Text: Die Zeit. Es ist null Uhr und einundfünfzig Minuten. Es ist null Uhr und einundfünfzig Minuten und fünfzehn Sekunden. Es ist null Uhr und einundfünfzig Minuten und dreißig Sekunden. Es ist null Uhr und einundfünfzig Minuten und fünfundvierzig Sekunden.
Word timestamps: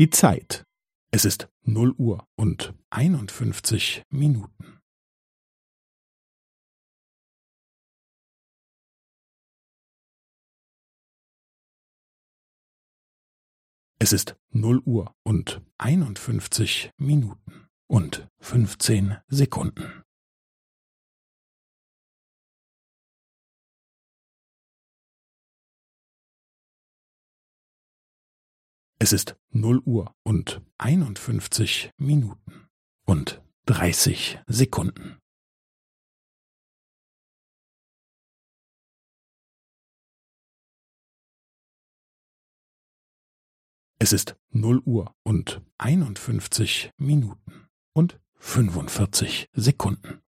Die 0.00 0.08
Zeit. 0.08 0.64
Es 1.10 1.26
ist 1.26 1.50
null 1.60 1.92
Uhr 1.98 2.26
und 2.34 2.72
einundfünfzig 2.88 4.02
Minuten. 4.08 4.80
Es 13.98 14.14
ist 14.14 14.36
null 14.48 14.80
Uhr 14.86 15.14
und 15.22 15.60
einundfünfzig 15.76 16.92
Minuten 16.96 17.68
und 17.86 18.26
fünfzehn 18.38 19.18
Sekunden. 19.28 19.99
Es 29.02 29.14
ist 29.14 29.34
null 29.48 29.80
Uhr 29.86 30.14
und 30.24 30.60
einundfünfzig 30.76 31.90
Minuten 31.96 32.68
und 33.06 33.42
dreißig 33.64 34.40
Sekunden. 34.46 35.18
Es 43.98 44.12
ist 44.12 44.36
null 44.50 44.82
Uhr 44.84 45.16
und 45.22 45.62
einundfünfzig 45.78 46.92
Minuten 46.98 47.68
und 47.94 48.20
fünfundvierzig 48.34 49.48
Sekunden. 49.54 50.20